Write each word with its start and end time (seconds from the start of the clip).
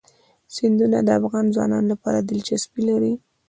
سیندونه 0.55 0.97
د 1.03 1.09
افغان 1.19 1.45
ځوانانو 1.55 1.87
لپاره 1.93 2.19
دلچسپي 2.29 2.81
لري. 2.89 3.13